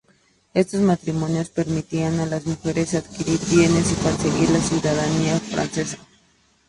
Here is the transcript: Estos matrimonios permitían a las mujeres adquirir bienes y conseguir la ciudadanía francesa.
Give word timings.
Estos 0.55 0.81
matrimonios 0.81 1.49
permitían 1.51 2.19
a 2.21 2.25
las 2.25 2.47
mujeres 2.47 2.95
adquirir 2.95 3.39
bienes 3.51 3.91
y 3.91 3.95
conseguir 3.97 4.49
la 4.49 4.59
ciudadanía 4.59 5.39
francesa. 5.39 5.99